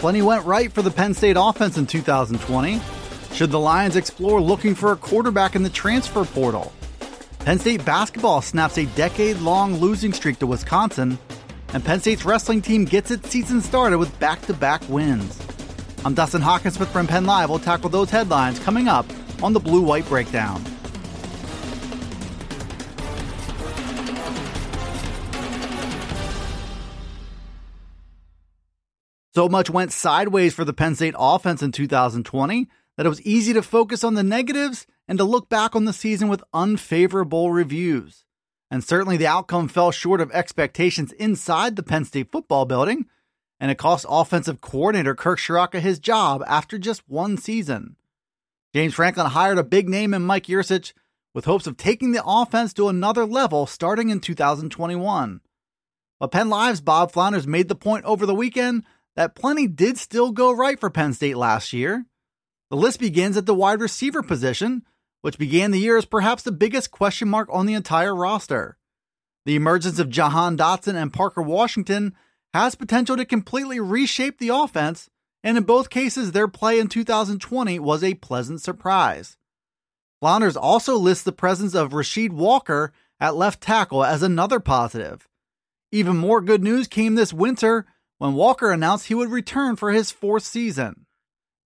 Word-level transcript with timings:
Plenty 0.00 0.22
went 0.22 0.46
right 0.46 0.72
for 0.72 0.80
the 0.80 0.90
Penn 0.90 1.12
State 1.12 1.36
offense 1.38 1.76
in 1.76 1.86
2020. 1.86 2.80
Should 3.34 3.50
the 3.50 3.60
Lions 3.60 3.96
explore 3.96 4.40
looking 4.40 4.74
for 4.74 4.92
a 4.92 4.96
quarterback 4.96 5.54
in 5.54 5.62
the 5.62 5.68
transfer 5.68 6.24
portal? 6.24 6.72
Penn 7.40 7.58
State 7.58 7.84
basketball 7.84 8.40
snaps 8.40 8.78
a 8.78 8.86
decade 8.86 9.36
long 9.40 9.74
losing 9.74 10.14
streak 10.14 10.38
to 10.38 10.46
Wisconsin, 10.46 11.18
and 11.74 11.84
Penn 11.84 12.00
State's 12.00 12.24
wrestling 12.24 12.62
team 12.62 12.86
gets 12.86 13.10
its 13.10 13.28
season 13.28 13.60
started 13.60 13.98
with 13.98 14.18
back 14.18 14.40
to 14.46 14.54
back 14.54 14.80
wins. 14.88 15.38
I'm 16.02 16.14
Dustin 16.14 16.40
Hockensmith 16.40 16.88
from 16.88 17.06
Penn 17.06 17.26
Live. 17.26 17.50
We'll 17.50 17.58
tackle 17.58 17.90
those 17.90 18.08
headlines 18.08 18.58
coming 18.58 18.88
up 18.88 19.04
on 19.42 19.52
the 19.52 19.60
Blue 19.60 19.82
White 19.82 20.08
Breakdown. 20.08 20.64
So 29.40 29.48
much 29.48 29.70
went 29.70 29.90
sideways 29.90 30.52
for 30.52 30.66
the 30.66 30.74
Penn 30.74 30.94
State 30.94 31.14
offense 31.16 31.62
in 31.62 31.72
2020 31.72 32.68
that 32.98 33.06
it 33.06 33.08
was 33.08 33.22
easy 33.22 33.54
to 33.54 33.62
focus 33.62 34.04
on 34.04 34.12
the 34.12 34.22
negatives 34.22 34.86
and 35.08 35.16
to 35.16 35.24
look 35.24 35.48
back 35.48 35.74
on 35.74 35.86
the 35.86 35.94
season 35.94 36.28
with 36.28 36.44
unfavorable 36.52 37.50
reviews. 37.50 38.26
And 38.70 38.84
certainly 38.84 39.16
the 39.16 39.26
outcome 39.26 39.68
fell 39.68 39.92
short 39.92 40.20
of 40.20 40.30
expectations 40.32 41.12
inside 41.12 41.76
the 41.76 41.82
Penn 41.82 42.04
State 42.04 42.30
football 42.30 42.66
building, 42.66 43.06
and 43.58 43.70
it 43.70 43.78
cost 43.78 44.04
offensive 44.10 44.60
coordinator 44.60 45.14
Kirk 45.14 45.38
Ciarrocca 45.38 45.80
his 45.80 45.98
job 45.98 46.44
after 46.46 46.76
just 46.76 47.08
one 47.08 47.38
season. 47.38 47.96
James 48.74 48.92
Franklin 48.92 49.28
hired 49.28 49.56
a 49.56 49.64
big 49.64 49.88
name 49.88 50.12
in 50.12 50.20
Mike 50.20 50.48
Yurcich 50.48 50.92
with 51.32 51.46
hopes 51.46 51.66
of 51.66 51.78
taking 51.78 52.12
the 52.12 52.22
offense 52.26 52.74
to 52.74 52.90
another 52.90 53.24
level 53.24 53.64
starting 53.64 54.10
in 54.10 54.20
2021. 54.20 55.40
But 56.18 56.30
Penn 56.30 56.50
Live's 56.50 56.82
Bob 56.82 57.10
Flounders 57.10 57.46
made 57.46 57.68
the 57.68 57.74
point 57.74 58.04
over 58.04 58.26
the 58.26 58.34
weekend 58.34 58.84
that 59.16 59.34
plenty 59.34 59.66
did 59.66 59.98
still 59.98 60.32
go 60.32 60.52
right 60.52 60.78
for 60.78 60.90
Penn 60.90 61.12
State 61.12 61.36
last 61.36 61.72
year. 61.72 62.06
The 62.70 62.76
list 62.76 63.00
begins 63.00 63.36
at 63.36 63.46
the 63.46 63.54
wide 63.54 63.80
receiver 63.80 64.22
position, 64.22 64.84
which 65.22 65.38
began 65.38 65.70
the 65.70 65.80
year 65.80 65.96
as 65.96 66.04
perhaps 66.04 66.42
the 66.42 66.52
biggest 66.52 66.90
question 66.90 67.28
mark 67.28 67.48
on 67.52 67.66
the 67.66 67.74
entire 67.74 68.14
roster. 68.14 68.78
The 69.46 69.56
emergence 69.56 69.98
of 69.98 70.10
Jahan 70.10 70.56
Dotson 70.56 70.94
and 70.94 71.12
Parker 71.12 71.42
Washington 71.42 72.14
has 72.54 72.74
potential 72.74 73.16
to 73.16 73.24
completely 73.24 73.80
reshape 73.80 74.38
the 74.38 74.50
offense, 74.50 75.08
and 75.42 75.56
in 75.56 75.64
both 75.64 75.90
cases, 75.90 76.32
their 76.32 76.48
play 76.48 76.78
in 76.78 76.88
2020 76.88 77.78
was 77.78 78.04
a 78.04 78.14
pleasant 78.14 78.60
surprise. 78.60 79.36
Flounders 80.20 80.56
also 80.56 80.96
lists 80.96 81.24
the 81.24 81.32
presence 81.32 81.74
of 81.74 81.92
Rasheed 81.92 82.30
Walker 82.30 82.92
at 83.18 83.36
left 83.36 83.60
tackle 83.60 84.04
as 84.04 84.22
another 84.22 84.60
positive. 84.60 85.26
Even 85.92 86.16
more 86.16 86.40
good 86.40 86.62
news 86.62 86.86
came 86.86 87.14
this 87.14 87.32
winter 87.32 87.86
when 88.20 88.34
Walker 88.34 88.70
announced 88.70 89.06
he 89.06 89.14
would 89.14 89.30
return 89.30 89.76
for 89.76 89.92
his 89.92 90.10
fourth 90.10 90.42
season. 90.42 91.06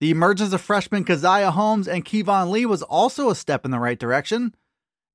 The 0.00 0.10
emergence 0.10 0.52
of 0.52 0.60
freshmen 0.60 1.04
Caziah 1.04 1.52
Holmes 1.52 1.86
and 1.86 2.04
Keyvone 2.04 2.50
Lee 2.50 2.66
was 2.66 2.82
also 2.82 3.30
a 3.30 3.36
step 3.36 3.64
in 3.64 3.70
the 3.70 3.78
right 3.78 3.98
direction. 3.98 4.56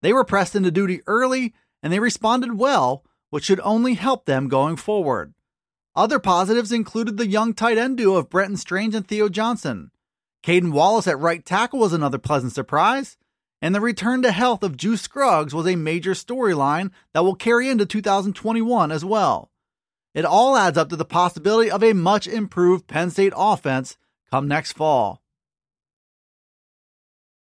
They 0.02 0.14
were 0.14 0.24
pressed 0.24 0.56
into 0.56 0.72
duty 0.72 1.02
early 1.08 1.54
and 1.84 1.92
they 1.92 2.00
responded 2.00 2.58
well, 2.58 3.04
which 3.32 3.44
should 3.44 3.60
only 3.66 3.96
help 3.96 4.26
them 4.26 4.48
going 4.48 4.78
forward. 4.78 5.34
Other 5.94 6.20
positives 6.20 6.72
included 6.72 7.18
the 7.18 7.28
young 7.28 7.54
tight 7.54 7.78
end 7.78 7.98
duo 7.98 8.16
of 8.16 8.30
Brenton 8.30 8.56
Strange 8.56 8.96
and 8.96 9.06
Theo 9.06 9.28
Johnson. 9.28 9.92
Caden 10.42 10.72
Wallace 10.72 11.06
at 11.06 11.20
right 11.20 11.44
tackle 11.44 11.80
was 11.80 11.92
another 11.92 12.18
pleasant 12.18 12.54
surprise, 12.54 13.18
and 13.62 13.76
the 13.76 13.82
return 13.82 14.22
to 14.22 14.32
health 14.32 14.64
of 14.64 14.78
Juice 14.78 15.02
Scruggs 15.02 15.54
was 15.54 15.68
a 15.68 15.76
major 15.76 16.12
storyline 16.12 16.92
that 17.14 17.26
will 17.26 17.36
carry 17.36 17.68
into 17.68 17.86
2021 17.86 18.90
as 18.90 19.04
well. 19.04 19.52
It 20.16 20.24
all 20.24 20.56
adds 20.56 20.78
up 20.78 20.88
to 20.90 20.96
the 20.96 21.04
possibility 21.04 21.70
of 21.70 21.84
a 21.84 21.92
much 21.92 22.26
improved 22.26 22.88
Penn 22.88 23.12
State 23.12 23.34
offense 23.36 23.98
come 24.32 24.48
next 24.48 24.72
fall. 24.72 25.22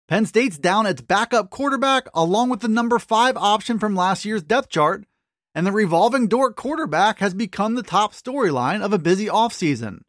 Penn 0.07 0.27
State's 0.27 0.59
down 0.59 0.85
its 0.85 1.01
backup 1.01 1.49
quarterback 1.49 2.09
along 2.15 2.51
with 2.51 2.61
the 2.61 2.69
number 2.69 2.99
5 2.99 3.39
option 3.39 3.79
from 3.79 3.97
last 3.97 4.27
year's 4.27 4.43
depth 4.43 4.69
chart, 4.69 5.07
and 5.55 5.67
the 5.67 5.73
revolving 5.73 6.29
door 6.29 6.53
quarterback 6.53 7.21
has 7.21 7.33
become 7.33 7.75
the 7.75 7.83
top 7.83 8.13
storyline 8.13 8.83
of 8.83 8.93
a 8.93 8.99
busy 8.99 9.27
offseason. 9.27 10.01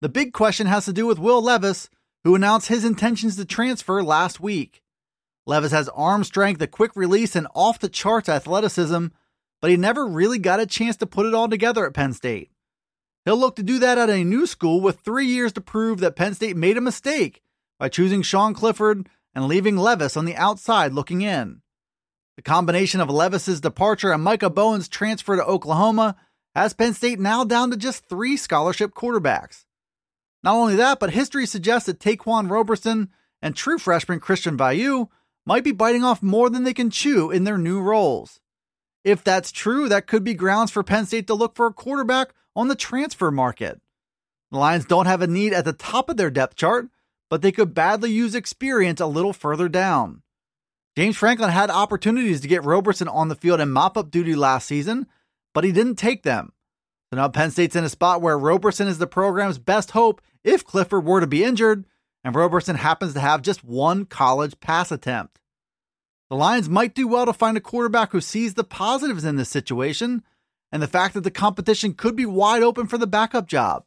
The 0.00 0.08
big 0.08 0.32
question 0.32 0.66
has 0.66 0.84
to 0.86 0.92
do 0.92 1.06
with 1.06 1.20
Will 1.20 1.40
Levis, 1.40 1.88
who 2.24 2.34
announced 2.34 2.68
his 2.68 2.84
intentions 2.84 3.36
to 3.36 3.44
transfer 3.44 4.02
last 4.02 4.40
week. 4.40 4.82
Levis 5.46 5.72
has 5.72 5.88
arm 5.90 6.24
strength, 6.24 6.60
a 6.60 6.66
quick 6.66 6.96
release, 6.96 7.36
and 7.36 7.46
off 7.54 7.78
the 7.78 7.88
charts 7.88 8.28
athleticism 8.28 9.06
but 9.64 9.70
he 9.70 9.78
never 9.78 10.06
really 10.06 10.38
got 10.38 10.60
a 10.60 10.66
chance 10.66 10.94
to 10.94 11.06
put 11.06 11.24
it 11.24 11.32
all 11.32 11.48
together 11.48 11.86
at 11.86 11.94
Penn 11.94 12.12
State. 12.12 12.50
He'll 13.24 13.38
look 13.38 13.56
to 13.56 13.62
do 13.62 13.78
that 13.78 13.96
at 13.96 14.10
a 14.10 14.22
new 14.22 14.46
school 14.46 14.82
with 14.82 15.00
three 15.00 15.24
years 15.24 15.54
to 15.54 15.62
prove 15.62 16.00
that 16.00 16.16
Penn 16.16 16.34
State 16.34 16.54
made 16.54 16.76
a 16.76 16.82
mistake 16.82 17.40
by 17.78 17.88
choosing 17.88 18.20
Sean 18.20 18.52
Clifford 18.52 19.08
and 19.34 19.46
leaving 19.46 19.78
Levis 19.78 20.18
on 20.18 20.26
the 20.26 20.36
outside 20.36 20.92
looking 20.92 21.22
in. 21.22 21.62
The 22.36 22.42
combination 22.42 23.00
of 23.00 23.08
Levis's 23.08 23.62
departure 23.62 24.12
and 24.12 24.22
Micah 24.22 24.50
Bowen's 24.50 24.86
transfer 24.86 25.34
to 25.34 25.42
Oklahoma 25.42 26.16
has 26.54 26.74
Penn 26.74 26.92
State 26.92 27.18
now 27.18 27.42
down 27.42 27.70
to 27.70 27.78
just 27.78 28.06
three 28.06 28.36
scholarship 28.36 28.92
quarterbacks. 28.92 29.64
Not 30.42 30.56
only 30.56 30.76
that, 30.76 31.00
but 31.00 31.12
history 31.12 31.46
suggests 31.46 31.86
that 31.86 32.00
Ta'Quan 32.00 32.50
Roberson 32.50 33.08
and 33.40 33.56
true 33.56 33.78
freshman 33.78 34.20
Christian 34.20 34.58
Veilleux 34.58 35.08
might 35.46 35.64
be 35.64 35.72
biting 35.72 36.04
off 36.04 36.22
more 36.22 36.50
than 36.50 36.64
they 36.64 36.74
can 36.74 36.90
chew 36.90 37.30
in 37.30 37.44
their 37.44 37.56
new 37.56 37.80
roles. 37.80 38.40
If 39.04 39.22
that's 39.22 39.52
true, 39.52 39.88
that 39.90 40.06
could 40.06 40.24
be 40.24 40.34
grounds 40.34 40.70
for 40.70 40.82
Penn 40.82 41.06
State 41.06 41.26
to 41.26 41.34
look 41.34 41.54
for 41.54 41.66
a 41.66 41.72
quarterback 41.72 42.34
on 42.56 42.68
the 42.68 42.74
transfer 42.74 43.30
market. 43.30 43.80
The 44.50 44.58
Lions 44.58 44.86
don't 44.86 45.06
have 45.06 45.20
a 45.20 45.26
need 45.26 45.52
at 45.52 45.64
the 45.64 45.72
top 45.72 46.08
of 46.08 46.16
their 46.16 46.30
depth 46.30 46.56
chart, 46.56 46.88
but 47.28 47.42
they 47.42 47.52
could 47.52 47.74
badly 47.74 48.10
use 48.10 48.34
experience 48.34 49.00
a 49.00 49.06
little 49.06 49.32
further 49.32 49.68
down. 49.68 50.22
James 50.96 51.16
Franklin 51.16 51.50
had 51.50 51.70
opportunities 51.70 52.40
to 52.40 52.48
get 52.48 52.64
Roberson 52.64 53.08
on 53.08 53.28
the 53.28 53.34
field 53.34 53.60
in 53.60 53.70
mop 53.70 53.98
up 53.98 54.10
duty 54.10 54.34
last 54.34 54.66
season, 54.66 55.06
but 55.52 55.64
he 55.64 55.72
didn't 55.72 55.96
take 55.96 56.22
them. 56.22 56.52
So 57.10 57.16
now 57.16 57.28
Penn 57.28 57.50
State's 57.50 57.76
in 57.76 57.84
a 57.84 57.88
spot 57.88 58.22
where 58.22 58.38
Roberson 58.38 58.88
is 58.88 58.98
the 58.98 59.06
program's 59.06 59.58
best 59.58 59.90
hope 59.90 60.22
if 60.44 60.64
Clifford 60.64 61.04
were 61.04 61.20
to 61.20 61.26
be 61.26 61.44
injured, 61.44 61.84
and 62.22 62.34
Roberson 62.34 62.76
happens 62.76 63.12
to 63.14 63.20
have 63.20 63.42
just 63.42 63.64
one 63.64 64.06
college 64.06 64.58
pass 64.60 64.90
attempt. 64.90 65.40
The 66.34 66.40
Lions 66.40 66.68
might 66.68 66.96
do 66.96 67.06
well 67.06 67.26
to 67.26 67.32
find 67.32 67.56
a 67.56 67.60
quarterback 67.60 68.10
who 68.10 68.20
sees 68.20 68.54
the 68.54 68.64
positives 68.64 69.24
in 69.24 69.36
this 69.36 69.48
situation 69.48 70.24
and 70.72 70.82
the 70.82 70.88
fact 70.88 71.14
that 71.14 71.20
the 71.20 71.30
competition 71.30 71.94
could 71.94 72.16
be 72.16 72.26
wide 72.26 72.60
open 72.60 72.88
for 72.88 72.98
the 72.98 73.06
backup 73.06 73.46
job. 73.46 73.84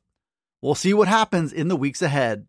We'll 0.62 0.74
see 0.74 0.94
what 0.94 1.10
happens 1.10 1.52
in 1.52 1.68
the 1.68 1.76
weeks 1.76 2.02
ahead. 2.02 2.48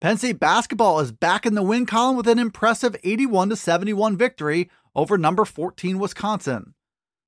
Penn 0.00 0.16
State 0.16 0.38
basketball 0.38 1.00
is 1.00 1.10
back 1.10 1.44
in 1.44 1.56
the 1.56 1.62
win 1.64 1.84
column 1.84 2.16
with 2.16 2.28
an 2.28 2.38
impressive 2.38 2.94
81 3.02 3.56
71 3.56 4.16
victory 4.16 4.70
over 4.94 5.18
number 5.18 5.44
14 5.44 5.98
Wisconsin. 5.98 6.74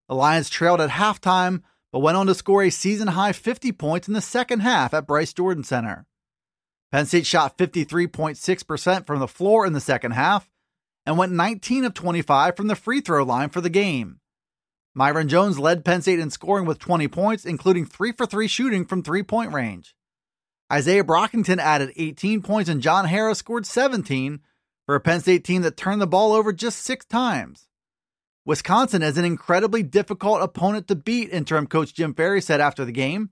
The 0.09 0.15
Lions 0.15 0.49
trailed 0.49 0.81
at 0.81 0.91
halftime 0.91 1.63
but 1.91 1.99
went 1.99 2.17
on 2.17 2.29
to 2.29 2.35
score 2.37 2.63
a 2.63 2.71
season 2.71 3.09
high 3.09 3.33
50 3.33 3.73
points 3.73 4.07
in 4.07 4.15
the 4.15 4.21
second 4.21 4.61
half 4.61 4.95
at 4.95 5.09
Bryce 5.09 5.33
Jordan 5.33 5.65
Center. 5.65 6.07
Penn 6.95 7.07
State 7.07 7.27
shot 7.27 7.59
53.6% 7.59 9.05
from 9.05 9.19
the 9.19 9.27
floor 9.27 9.67
in 9.67 9.73
the 9.73 9.81
second 9.81 10.13
half 10.13 10.49
and 11.05 11.19
went 11.19 11.33
19 11.33 11.85
of 11.85 11.93
25 11.93 12.57
from 12.57 12.69
the 12.69 12.77
free 12.77 13.01
throw 13.01 13.25
line 13.25 13.49
for 13.49 13.61
the 13.61 13.69
game. 13.69 14.21
Myron 14.95 15.27
Jones 15.27 15.59
led 15.59 15.85
Penn 15.85 16.03
State 16.03 16.21
in 16.21 16.31
scoring 16.31 16.67
with 16.67 16.79
20 16.79 17.09
points, 17.09 17.45
including 17.45 17.85
3 17.85 18.13
for 18.13 18.27
3 18.27 18.47
shooting 18.47 18.85
from 18.85 19.03
three 19.03 19.25
point 19.25 19.53
range. 19.53 19.97
Isaiah 20.73 21.03
Brockington 21.03 21.59
added 21.59 21.91
18 21.97 22.43
points 22.43 22.71
and 22.71 22.81
John 22.81 23.07
Harris 23.07 23.41
scored 23.41 23.67
17 23.67 24.39
for 24.87 24.95
a 24.95 25.01
Penn 25.01 25.21
State 25.21 25.43
team 25.43 25.63
that 25.63 25.77
turned 25.77 26.01
the 26.01 26.07
ball 26.07 26.33
over 26.33 26.53
just 26.53 26.79
six 26.79 27.05
times. 27.05 27.67
Wisconsin 28.47 29.03
is 29.03 29.19
an 29.19 29.25
incredibly 29.25 29.83
difficult 29.83 30.43
opponent 30.43 30.87
to 30.87 30.95
beat, 30.95 31.31
interim 31.31 31.67
coach 31.67 31.93
Jim 31.93 32.15
Ferry 32.15 32.41
said 32.41 32.61
after 32.61 32.85
the 32.85 32.93
game 32.93 33.31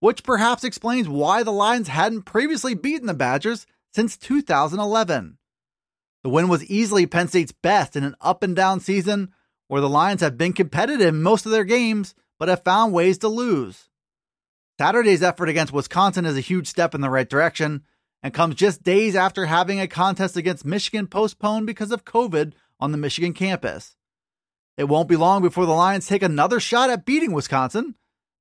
which 0.00 0.24
perhaps 0.24 0.64
explains 0.64 1.08
why 1.08 1.42
the 1.42 1.52
Lions 1.52 1.88
hadn't 1.88 2.22
previously 2.22 2.74
beaten 2.74 3.06
the 3.06 3.14
Badgers 3.14 3.66
since 3.94 4.16
2011. 4.16 5.38
The 6.22 6.28
win 6.28 6.48
was 6.48 6.64
easily 6.64 7.06
Penn 7.06 7.28
State's 7.28 7.52
best 7.52 7.96
in 7.96 8.04
an 8.04 8.16
up 8.20 8.42
and 8.42 8.56
down 8.56 8.80
season 8.80 9.32
where 9.68 9.80
the 9.80 9.88
Lions 9.88 10.20
have 10.20 10.36
been 10.36 10.52
competitive 10.52 11.06
in 11.06 11.22
most 11.22 11.46
of 11.46 11.52
their 11.52 11.64
games 11.64 12.14
but 12.38 12.48
have 12.48 12.64
found 12.64 12.92
ways 12.92 13.18
to 13.18 13.28
lose. 13.28 13.88
Saturday's 14.78 15.22
effort 15.22 15.48
against 15.48 15.72
Wisconsin 15.72 16.24
is 16.24 16.36
a 16.36 16.40
huge 16.40 16.66
step 16.66 16.94
in 16.94 17.02
the 17.02 17.10
right 17.10 17.28
direction 17.28 17.84
and 18.22 18.34
comes 18.34 18.54
just 18.54 18.82
days 18.82 19.14
after 19.14 19.46
having 19.46 19.80
a 19.80 19.86
contest 19.86 20.36
against 20.36 20.64
Michigan 20.64 21.06
postponed 21.06 21.66
because 21.66 21.90
of 21.90 22.04
COVID 22.04 22.54
on 22.78 22.92
the 22.92 22.98
Michigan 22.98 23.34
campus. 23.34 23.96
It 24.76 24.84
won't 24.84 25.08
be 25.08 25.16
long 25.16 25.42
before 25.42 25.66
the 25.66 25.72
Lions 25.72 26.06
take 26.06 26.22
another 26.22 26.60
shot 26.60 26.88
at 26.88 27.04
beating 27.04 27.32
Wisconsin 27.32 27.94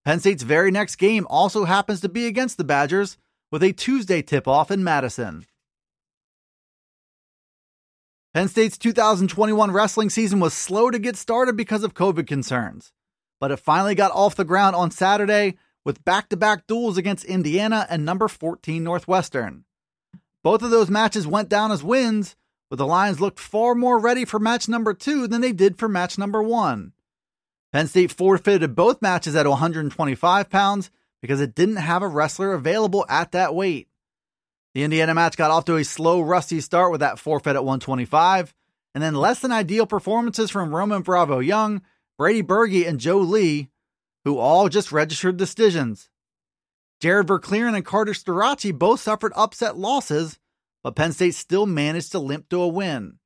Penn 0.05 0.19
State's 0.19 0.43
very 0.43 0.71
next 0.71 0.95
game 0.95 1.27
also 1.29 1.65
happens 1.65 2.01
to 2.01 2.09
be 2.09 2.25
against 2.25 2.57
the 2.57 2.63
Badgers 2.63 3.17
with 3.51 3.63
a 3.63 3.73
Tuesday 3.73 4.21
tip 4.21 4.47
off 4.47 4.71
in 4.71 4.83
Madison. 4.83 5.45
Penn 8.33 8.47
State's 8.47 8.77
2021 8.77 9.71
wrestling 9.71 10.09
season 10.09 10.39
was 10.39 10.53
slow 10.53 10.91
to 10.91 10.99
get 10.99 11.15
started 11.15 11.57
because 11.57 11.83
of 11.83 11.95
COVID 11.95 12.27
concerns, 12.27 12.93
but 13.39 13.51
it 13.51 13.57
finally 13.57 13.95
got 13.95 14.11
off 14.11 14.35
the 14.35 14.45
ground 14.45 14.75
on 14.75 14.91
Saturday 14.91 15.57
with 15.83 16.05
back 16.05 16.29
to 16.29 16.37
back 16.37 16.67
duels 16.67 16.97
against 16.97 17.25
Indiana 17.25 17.87
and 17.89 18.05
number 18.05 18.27
14 18.27 18.83
Northwestern. 18.83 19.65
Both 20.43 20.61
of 20.61 20.69
those 20.69 20.89
matches 20.89 21.27
went 21.27 21.49
down 21.49 21.71
as 21.71 21.83
wins, 21.83 22.35
but 22.69 22.77
the 22.77 22.85
Lions 22.85 23.19
looked 23.19 23.39
far 23.39 23.73
more 23.75 23.97
ready 23.97 24.25
for 24.25 24.39
match 24.39 24.69
number 24.69 24.93
two 24.93 25.27
than 25.27 25.41
they 25.41 25.51
did 25.51 25.77
for 25.77 25.89
match 25.89 26.17
number 26.17 26.41
one. 26.41 26.93
Penn 27.71 27.87
State 27.87 28.11
forfeited 28.11 28.75
both 28.75 29.01
matches 29.01 29.35
at 29.35 29.47
125 29.47 30.49
pounds 30.49 30.89
because 31.21 31.41
it 31.41 31.55
didn't 31.55 31.75
have 31.77 32.01
a 32.01 32.07
wrestler 32.07 32.53
available 32.53 33.05
at 33.09 33.31
that 33.33 33.53
weight. 33.53 33.87
The 34.73 34.83
Indiana 34.83 35.13
match 35.13 35.37
got 35.37 35.51
off 35.51 35.65
to 35.65 35.75
a 35.75 35.83
slow, 35.83 36.21
rusty 36.21 36.61
start 36.61 36.91
with 36.91 37.01
that 37.01 37.19
forfeit 37.19 37.55
at 37.55 37.63
125, 37.63 38.53
and 38.93 39.03
then 39.03 39.15
less 39.15 39.39
than 39.39 39.51
ideal 39.51 39.85
performances 39.85 40.49
from 40.51 40.73
Roman 40.73 41.01
Bravo 41.01 41.39
Young, 41.39 41.81
Brady 42.17 42.41
Berge, 42.41 42.85
and 42.85 42.99
Joe 42.99 43.19
Lee, 43.19 43.69
who 44.25 44.37
all 44.37 44.69
just 44.69 44.91
registered 44.91 45.37
decisions. 45.37 46.09
Jarod 47.01 47.25
Verkleeren 47.25 47.75
and 47.75 47.85
Carter 47.85 48.13
Starocci 48.13 48.77
both 48.77 48.99
suffered 48.99 49.31
upset 49.35 49.77
losses, 49.77 50.37
but 50.83 50.95
Penn 50.95 51.13
State 51.13 51.35
still 51.35 51.65
managed 51.65 52.11
to 52.11 52.19
limp 52.19 52.49
to 52.49 52.61
a 52.61 52.67
win. 52.67 53.19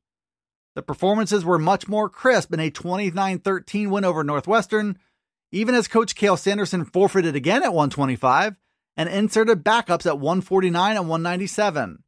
The 0.76 0.82
performances 0.82 1.46
were 1.46 1.60
much 1.60 1.88
more 1.88 2.10
crisp 2.10 2.54
in 2.54 2.60
a 2.60 2.72
29 2.72 3.40
13 3.40 3.90
win 3.90 4.06
over 4.06 4.24
Northwestern, 4.24 4.98
even 5.52 5.76
as 5.76 5.88
Coach 5.88 6.16
Cael 6.16 6.38
Sanderson 6.38 6.84
forfeited 6.84 7.36
again 7.36 7.64
at 7.64 7.74
125 7.74 8.56
and 8.98 9.10
inserted 9.10 9.64
backups 9.64 10.06
at 10.06 10.20
149 10.20 10.98
and 10.98 11.08
197. 11.10 12.04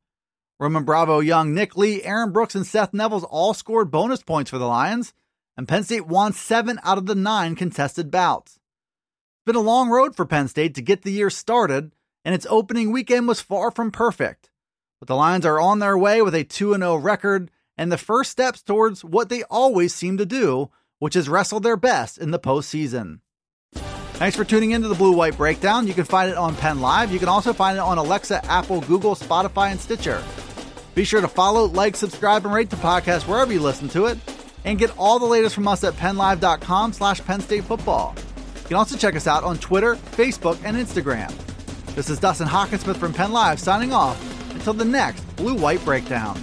Roman 0.59 0.83
Bravo 0.83 1.19
Young, 1.19 1.53
Nick 1.53 1.75
Lee, 1.75 2.03
Aaron 2.03 2.31
Brooks, 2.31 2.55
and 2.55 2.65
Seth 2.65 2.91
Nevills 2.91 3.27
all 3.29 3.53
scored 3.53 3.91
bonus 3.91 4.23
points 4.23 4.49
for 4.49 4.57
the 4.57 4.67
Lions, 4.67 5.13
and 5.57 5.67
Penn 5.67 5.83
State 5.83 6.07
won 6.07 6.33
seven 6.33 6.79
out 6.83 6.97
of 6.97 7.05
the 7.05 7.15
nine 7.15 7.55
contested 7.55 8.09
bouts. 8.09 8.53
It's 8.53 9.45
been 9.45 9.55
a 9.55 9.59
long 9.59 9.89
road 9.89 10.15
for 10.15 10.25
Penn 10.25 10.47
State 10.47 10.73
to 10.75 10.81
get 10.81 11.01
the 11.01 11.11
year 11.11 11.29
started, 11.29 11.91
and 12.23 12.33
its 12.33 12.47
opening 12.49 12.91
weekend 12.91 13.27
was 13.27 13.41
far 13.41 13.69
from 13.69 13.91
perfect. 13.91 14.49
But 14.99 15.07
the 15.07 15.15
Lions 15.15 15.45
are 15.45 15.59
on 15.59 15.79
their 15.79 15.97
way 15.97 16.21
with 16.21 16.33
a 16.33 16.43
2 16.43 16.73
0 16.73 16.95
record 16.95 17.51
and 17.77 17.91
the 17.91 17.97
first 17.97 18.31
steps 18.31 18.61
towards 18.61 19.03
what 19.03 19.29
they 19.29 19.43
always 19.43 19.93
seem 19.93 20.17
to 20.17 20.25
do, 20.25 20.69
which 20.99 21.15
is 21.15 21.29
wrestle 21.29 21.59
their 21.59 21.77
best 21.77 22.17
in 22.17 22.31
the 22.31 22.39
postseason. 22.39 23.19
Thanks 24.15 24.37
for 24.37 24.45
tuning 24.45 24.71
into 24.71 24.87
the 24.87 24.95
Blue 24.95 25.11
White 25.11 25.35
Breakdown. 25.35 25.87
You 25.87 25.93
can 25.93 26.05
find 26.05 26.29
it 26.31 26.37
on 26.37 26.55
Penn 26.55 26.79
Live. 26.79 27.11
You 27.11 27.19
can 27.19 27.27
also 27.27 27.51
find 27.51 27.77
it 27.77 27.81
on 27.81 27.97
Alexa, 27.97 28.45
Apple, 28.45 28.79
Google, 28.81 29.13
Spotify, 29.13 29.71
and 29.71 29.79
Stitcher. 29.79 30.23
Be 30.95 31.03
sure 31.03 31.19
to 31.19 31.27
follow, 31.27 31.65
like, 31.65 31.97
subscribe, 31.97 32.45
and 32.45 32.55
rate 32.55 32.69
the 32.69 32.77
podcast 32.77 33.27
wherever 33.27 33.51
you 33.51 33.59
listen 33.59 33.89
to 33.89 34.05
it. 34.05 34.17
And 34.63 34.79
get 34.79 34.97
all 34.97 35.19
the 35.19 35.25
latest 35.25 35.53
from 35.53 35.67
us 35.67 35.83
at 35.83 35.93
pennlive.com 35.95 36.93
slash 36.93 37.19
Penn 37.21 37.41
State 37.41 37.65
Football. 37.65 38.15
You 38.55 38.69
can 38.69 38.77
also 38.77 38.95
check 38.95 39.15
us 39.15 39.27
out 39.27 39.43
on 39.43 39.57
Twitter, 39.57 39.95
Facebook, 39.95 40.57
and 40.63 40.77
Instagram. 40.77 41.31
This 41.93 42.09
is 42.09 42.19
Dustin 42.19 42.47
Hockensmith 42.47 42.95
from 42.95 43.13
Penn 43.13 43.31
Live 43.31 43.59
signing 43.59 43.93
off 43.93 44.19
until 44.55 44.73
the 44.73 44.85
next 44.85 45.21
Blue 45.35 45.55
White 45.55 45.83
Breakdown. 45.83 46.41